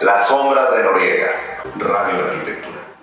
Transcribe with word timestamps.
Las 0.00 0.28
sombras 0.28 0.74
de 0.74 0.82
Noriega, 0.82 1.28
Radio 1.78 2.24
Arquitectura. 2.24 2.96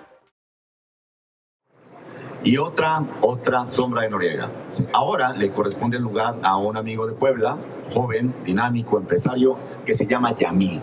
Y 2.42 2.58
otra, 2.58 3.04
otra 3.20 3.66
sombra 3.66 4.02
de 4.02 4.10
Noriega. 4.10 4.50
Ahora 4.92 5.32
le 5.32 5.52
corresponde 5.52 5.98
el 5.98 6.02
lugar 6.02 6.34
a 6.42 6.56
un 6.56 6.76
amigo 6.76 7.06
de 7.06 7.12
Puebla, 7.12 7.56
joven, 7.94 8.34
dinámico, 8.44 8.98
empresario, 8.98 9.56
que 9.86 9.94
se 9.94 10.08
llama 10.08 10.34
Yamil. 10.34 10.82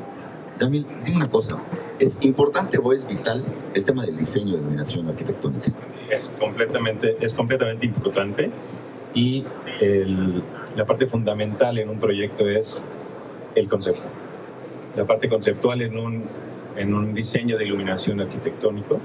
Yamil, 0.57 0.87
dime 1.03 1.17
una 1.17 1.29
cosa. 1.29 1.57
¿Es 1.99 2.17
importante 2.21 2.77
o 2.77 2.93
es 2.93 3.05
vital 3.05 3.45
el 3.73 3.83
tema 3.83 4.05
del 4.05 4.15
diseño 4.15 4.53
de 4.53 4.59
iluminación 4.59 5.09
arquitectónica? 5.09 5.73
Es 6.09 6.31
completamente, 6.39 7.17
es 7.19 7.33
completamente 7.33 7.85
importante 7.85 8.51
y 9.13 9.43
la 10.77 10.85
parte 10.85 11.07
fundamental 11.07 11.77
en 11.77 11.89
un 11.89 11.99
proyecto 11.99 12.47
es 12.47 12.95
el 13.53 13.67
concepto. 13.67 14.03
La 14.95 15.05
parte 15.05 15.27
conceptual 15.29 15.81
en 15.81 15.97
un, 15.97 16.23
en 16.77 16.93
un 16.93 17.13
diseño 17.13 17.57
de 17.57 17.65
iluminación 17.65 18.21
arquitectónico 18.21 18.99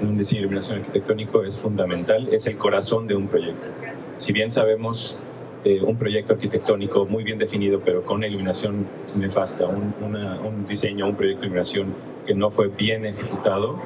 en 0.00 0.08
un 0.08 0.18
diseño 0.18 0.40
de 0.40 0.42
iluminación 0.42 0.78
arquitectónico 0.78 1.42
es 1.44 1.56
fundamental, 1.56 2.28
es 2.32 2.46
el 2.46 2.56
corazón 2.56 3.06
de 3.06 3.14
un 3.14 3.28
proyecto. 3.28 3.66
Si 4.18 4.32
bien 4.32 4.50
sabemos 4.50 5.24
eh, 5.64 5.80
un 5.82 5.96
proyecto 5.96 6.34
arquitectónico 6.34 7.06
muy 7.06 7.24
bien 7.24 7.38
definido, 7.38 7.80
pero 7.80 8.04
con 8.04 8.18
una 8.18 8.26
iluminación 8.26 8.86
nefasta, 9.14 9.66
un, 9.66 9.94
un 10.02 10.66
diseño, 10.66 11.08
un 11.08 11.16
proyecto 11.16 11.42
de 11.42 11.46
iluminación 11.46 11.94
que 12.26 12.34
no 12.34 12.50
fue 12.50 12.68
bien 12.68 13.06
ejecutado, 13.06 13.76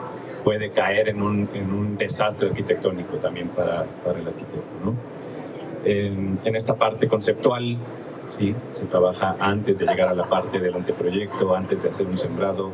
puede 0.42 0.70
caer 0.70 1.10
en 1.10 1.22
un, 1.22 1.48
en 1.54 1.72
un 1.72 1.96
desastre 1.96 2.48
arquitectónico 2.48 3.16
también 3.18 3.48
para, 3.48 3.84
para 4.04 4.18
el 4.18 4.26
arquitecto. 4.26 4.60
¿no? 4.84 4.94
En, 5.84 6.38
en, 6.44 6.56
esta 6.56 6.74
parte 6.74 7.08
conceptual, 7.08 7.78
sí, 8.26 8.54
se 8.68 8.86
trabaja 8.86 9.36
antes 9.40 9.78
de 9.78 9.86
llegar 9.86 10.08
a 10.08 10.14
la 10.14 10.28
parte 10.28 10.58
del 10.58 10.74
anteproyecto, 10.74 11.54
antes 11.54 11.82
de 11.82 11.88
hacer 11.88 12.06
un 12.06 12.18
sembrado, 12.18 12.70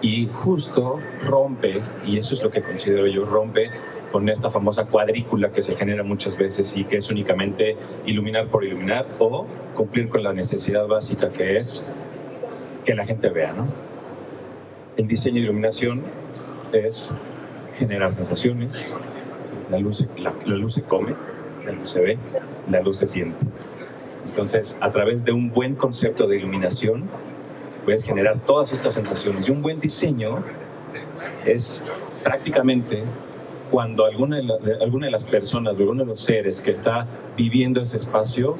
y 0.00 0.28
justo 0.28 0.98
rompe, 1.24 1.82
y 2.06 2.18
eso 2.18 2.34
es 2.34 2.42
lo 2.42 2.50
que 2.50 2.62
considero 2.62 3.06
yo, 3.06 3.24
rompe 3.24 3.70
con 4.10 4.28
esta 4.28 4.50
famosa 4.50 4.86
cuadrícula 4.86 5.50
que 5.50 5.62
se 5.62 5.76
genera 5.76 6.02
muchas 6.02 6.38
veces 6.38 6.76
y 6.76 6.84
que 6.84 6.96
es 6.96 7.10
únicamente 7.10 7.76
iluminar 8.06 8.46
por 8.48 8.64
iluminar 8.64 9.06
o 9.18 9.46
cumplir 9.74 10.08
con 10.08 10.22
la 10.22 10.32
necesidad 10.32 10.86
básica 10.86 11.30
que 11.30 11.58
es 11.58 11.94
que 12.84 12.94
la 12.94 13.04
gente 13.04 13.28
vea. 13.28 13.52
¿no? 13.52 13.68
El 14.96 15.06
diseño 15.06 15.36
de 15.36 15.42
iluminación 15.42 16.02
es 16.72 17.14
generar 17.74 18.12
sensaciones, 18.12 18.94
la 19.70 19.78
luz, 19.78 20.06
la, 20.16 20.34
la 20.46 20.56
luz 20.56 20.74
se 20.74 20.82
come, 20.82 21.14
la 21.68 21.74
luz 21.74 21.90
se 21.90 22.00
ve, 22.00 22.18
la 22.70 22.80
luz 22.80 22.98
se 22.98 23.06
siente. 23.06 23.38
Entonces, 24.26 24.78
a 24.80 24.90
través 24.90 25.24
de 25.24 25.32
un 25.32 25.50
buen 25.50 25.74
concepto 25.74 26.26
de 26.26 26.36
iluminación, 26.36 27.04
puedes 27.84 28.04
generar 28.04 28.38
todas 28.40 28.72
estas 28.72 28.94
sensaciones. 28.94 29.48
Y 29.48 29.52
un 29.52 29.62
buen 29.62 29.80
diseño 29.80 30.42
es 31.44 31.90
prácticamente 32.24 33.02
cuando 33.70 34.06
alguna 34.06 34.36
de, 34.36 34.78
alguna 34.80 35.06
de 35.06 35.12
las 35.12 35.24
personas 35.24 35.78
o 35.78 35.82
alguno 35.82 36.02
de 36.02 36.08
los 36.08 36.20
seres 36.20 36.60
que 36.60 36.70
está 36.70 37.06
viviendo 37.36 37.82
ese 37.82 37.98
espacio 37.98 38.56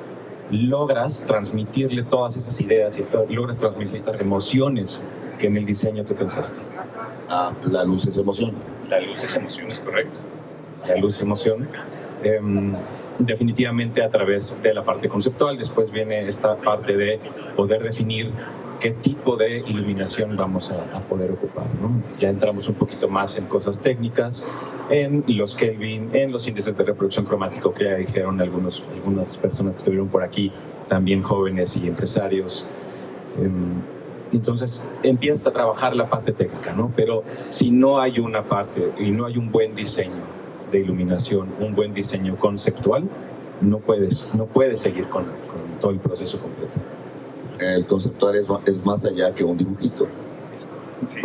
logras 0.51 1.27
transmitirle 1.27 2.03
todas 2.03 2.37
esas 2.37 2.61
ideas 2.61 2.99
y 2.99 3.35
logras 3.35 3.59
transmitir 3.59 3.97
estas 3.97 4.21
emociones 4.21 5.15
que 5.39 5.47
en 5.47 5.57
el 5.57 5.65
diseño 5.65 6.05
tú 6.05 6.15
pensaste. 6.15 6.61
Ah, 7.29 7.53
la 7.65 7.85
luz 7.85 8.07
es 8.07 8.19
emoción. 8.19 8.53
La 8.89 9.01
luz 9.01 9.23
es 9.23 9.35
emoción, 9.37 9.71
es 9.71 9.79
correcto. 9.79 10.21
La 10.87 10.97
luz 10.97 11.17
es 11.17 11.23
emoción. 11.23 11.69
Em, 12.23 12.75
definitivamente 13.19 14.03
a 14.03 14.11
través 14.11 14.63
de 14.63 14.75
la 14.75 14.85
parte 14.85 15.09
conceptual, 15.09 15.57
después 15.57 15.91
viene 15.91 16.29
esta 16.29 16.57
parte 16.57 16.97
de 16.97 17.21
poder 17.57 17.83
definir 17.83 18.31
qué 18.81 18.91
tipo 18.91 19.37
de 19.37 19.59
iluminación 19.59 20.37
vamos 20.37 20.71
a, 20.71 21.01
poder 21.01 21.33
ocupar. 21.33 21.67
Ya 22.21 22.29
entramos 22.29 22.69
un 22.69 22.77
poquito 22.77 23.09
más 23.09 23.37
en 23.37 23.47
cosas 23.47 23.81
técnicas, 23.81 24.49
en 24.91 25.25
los 25.29 25.55
Kelvin, 25.55 26.11
en 26.13 26.33
los 26.33 26.47
índices 26.47 26.77
de 26.77 26.85
reproducción 26.85 27.25
cromático 27.25 27.73
que 27.73 27.85
ya 27.85 27.95
dijeron 27.97 28.41
algunos, 28.41 28.85
algunas 28.95 29.37
personas 29.37 29.75
que 29.75 29.79
estuvieron 29.79 30.09
por 30.09 30.23
aquí, 30.23 30.53
también 30.89 31.23
jóvenes 31.23 31.77
y 31.77 31.89
empresarios. 31.89 32.67
Em, 33.37 33.83
entonces 34.33 34.97
empiezas 35.03 35.47
a 35.47 35.53
trabajar 35.53 35.97
la 35.97 36.09
parte 36.09 36.33
técnica, 36.33 36.73
¿no? 36.73 36.93
Pero 36.95 37.25
si 37.49 37.71
no 37.71 38.01
hay 38.01 38.21
una 38.21 38.45
parte 38.45 38.93
y 38.99 39.11
no 39.11 39.25
hay 39.27 39.39
un 39.39 39.51
buen 39.51 39.75
diseño 39.75 40.38
de 40.71 40.81
iluminación, 40.81 41.49
un 41.61 41.75
buen 41.75 41.95
diseño 41.95 42.37
conceptual, 42.37 43.09
no 43.61 43.79
puedes, 43.79 44.35
no 44.35 44.47
puedes 44.47 44.81
seguir 44.81 45.09
con, 45.09 45.25
con 45.25 45.81
todo 45.81 45.91
el 45.91 45.99
proceso 45.99 46.41
completo 46.41 46.79
el 47.59 47.87
conceptual 47.87 48.37
es, 48.37 48.47
es 48.67 48.85
más 48.85 49.05
allá 49.05 49.35
que 49.35 49.45
un 49.45 49.57
dibujito. 49.57 50.07
Sí. 51.07 51.21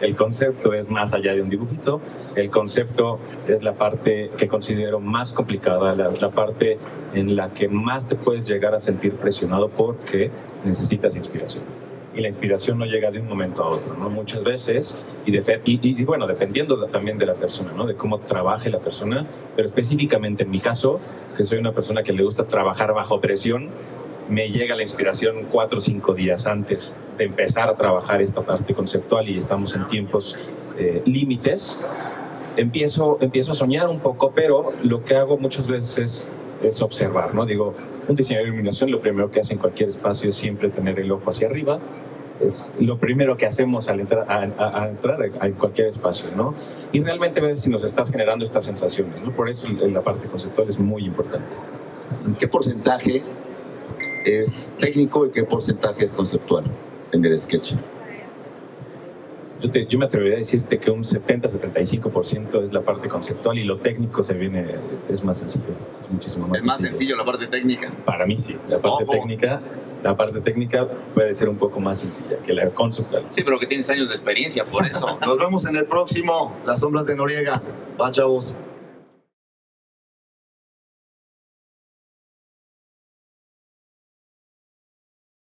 El 0.00 0.14
concepto 0.14 0.74
es 0.74 0.90
más 0.90 1.14
allá 1.14 1.34
de 1.34 1.42
un 1.42 1.48
dibujito. 1.48 2.00
El 2.34 2.50
concepto 2.50 3.18
es 3.48 3.62
la 3.62 3.74
parte 3.74 4.30
que 4.36 4.46
considero 4.46 5.00
más 5.00 5.32
complicada, 5.32 5.94
la, 5.94 6.10
la, 6.10 6.30
parte 6.30 6.78
en 7.14 7.34
la 7.34 7.50
que 7.50 7.68
más 7.68 8.06
te 8.06 8.14
puedes 8.14 8.46
llegar 8.46 8.74
a 8.74 8.78
sentir 8.78 9.14
presionado 9.14 9.68
porque 9.68 10.30
necesitas 10.64 11.16
inspiración. 11.16 11.64
Y 12.16 12.20
la 12.20 12.28
inspiración 12.28 12.78
no 12.78 12.86
llega 12.86 13.10
de 13.10 13.20
un 13.20 13.28
momento 13.28 13.62
a 13.62 13.68
otro, 13.68 13.94
¿no? 13.94 14.08
Muchas 14.08 14.42
veces, 14.42 15.06
y, 15.26 15.32
de, 15.32 15.60
y, 15.66 15.78
y 15.82 16.04
bueno, 16.04 16.26
dependiendo 16.26 16.82
también 16.86 17.18
de 17.18 17.26
la 17.26 17.34
persona, 17.34 17.72
¿no? 17.76 17.86
De 17.86 17.94
cómo 17.94 18.20
trabaje 18.20 18.70
la 18.70 18.78
persona, 18.78 19.26
pero 19.54 19.68
específicamente 19.68 20.44
en 20.44 20.50
mi 20.50 20.60
caso, 20.60 20.98
que 21.36 21.44
soy 21.44 21.58
una 21.58 21.72
persona 21.72 22.02
que 22.02 22.14
le 22.14 22.22
gusta 22.22 22.44
trabajar 22.44 22.94
bajo 22.94 23.20
presión, 23.20 23.68
me 24.28 24.48
llega 24.48 24.74
la 24.74 24.82
inspiración 24.82 25.46
cuatro 25.50 25.78
o 25.78 25.80
cinco 25.80 26.14
días 26.14 26.46
antes 26.46 26.96
de 27.16 27.24
empezar 27.24 27.68
a 27.68 27.76
trabajar 27.76 28.20
esta 28.22 28.42
parte 28.42 28.74
conceptual 28.74 29.28
y 29.28 29.36
estamos 29.36 29.74
en 29.74 29.86
tiempos 29.86 30.36
eh, 30.78 31.02
límites. 31.06 31.86
Empiezo, 32.56 33.18
empiezo 33.20 33.52
a 33.52 33.54
soñar 33.54 33.88
un 33.88 34.00
poco, 34.00 34.32
pero 34.34 34.72
lo 34.82 35.04
que 35.04 35.14
hago 35.14 35.36
muchas 35.36 35.66
veces 35.66 36.34
es, 36.62 36.82
observar, 36.82 37.34
¿no? 37.34 37.46
Digo, 37.46 37.74
un 38.08 38.16
diseñador 38.16 38.46
de 38.46 38.48
iluminación 38.48 38.90
lo 38.90 39.00
primero 39.00 39.30
que 39.30 39.40
hace 39.40 39.54
en 39.54 39.58
cualquier 39.58 39.88
espacio 39.88 40.28
es 40.28 40.34
siempre 40.34 40.70
tener 40.70 40.98
el 40.98 41.10
ojo 41.12 41.30
hacia 41.30 41.48
arriba, 41.48 41.78
es 42.40 42.70
lo 42.78 42.98
primero 42.98 43.36
que 43.36 43.46
hacemos 43.46 43.88
al 43.88 44.00
entrar 44.00 44.26
a, 44.28 44.88
entrar 44.88 45.22
a 45.22 45.50
cualquier 45.50 45.88
espacio, 45.88 46.28
¿no? 46.36 46.54
Y 46.92 47.02
realmente 47.02 47.40
ver 47.40 47.56
si 47.56 47.70
nos 47.70 47.82
estás 47.82 48.10
generando 48.10 48.44
estas 48.44 48.64
sensaciones, 48.64 49.22
¿no? 49.22 49.32
Por 49.34 49.48
eso 49.48 49.66
la 49.68 50.02
parte 50.02 50.26
conceptual 50.26 50.68
es 50.68 50.78
muy 50.78 51.04
importante. 51.04 51.54
¿En 52.26 52.34
qué 52.34 52.46
porcentaje 52.46 53.22
es 54.24 54.74
técnico 54.78 55.26
y 55.26 55.30
qué 55.30 55.44
porcentaje 55.44 56.04
es 56.04 56.12
conceptual 56.12 56.64
en 57.12 57.24
el 57.24 57.38
sketch? 57.38 57.74
Yo, 59.72 59.80
yo, 59.88 59.98
me 59.98 60.06
atrevería 60.06 60.36
a 60.36 60.38
decirte 60.38 60.78
que 60.78 60.90
un 60.90 61.02
70-75% 61.04 62.62
es 62.62 62.72
la 62.72 62.82
parte 62.82 63.08
conceptual 63.08 63.58
y 63.58 63.64
lo 63.64 63.78
técnico 63.78 64.22
se 64.22 64.34
viene, 64.34 64.66
es 65.08 65.24
más 65.24 65.38
sencillo. 65.38 65.74
Es 66.02 66.10
muchísimo 66.10 66.48
más 66.48 66.60
¿Es 66.60 66.64
más 66.64 66.80
sencillo. 66.80 67.16
la 67.16 67.24
parte 67.24 67.46
técnica? 67.46 67.92
Para 68.04 68.26
mí 68.26 68.36
sí. 68.36 68.56
La 68.68 68.78
parte 68.78 69.04
técnica 69.06 69.60
la 70.02 70.16
parte 70.16 70.40
técnica 70.40 70.86
puede 71.14 71.34
ser 71.34 71.48
un 71.48 71.56
poco 71.56 71.80
más 71.80 71.98
sencilla 71.98 72.36
que 72.44 72.52
la 72.52 72.70
conceptual. 72.70 73.26
Sí, 73.30 73.42
pero 73.42 73.58
que 73.58 73.66
tienes 73.66 73.88
años 73.90 74.08
de 74.08 74.14
experiencia 74.14 74.64
por 74.64 74.86
eso. 74.86 75.18
Nos 75.26 75.38
vemos 75.38 75.66
en 75.66 75.76
el 75.76 75.86
próximo, 75.86 76.54
Las 76.64 76.80
Sombras 76.80 77.06
de 77.06 77.16
Noriega. 77.16 77.60
Va, 78.00 78.10
chavos. 78.10 78.54